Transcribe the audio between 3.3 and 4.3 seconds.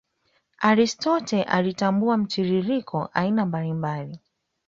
mbali mbali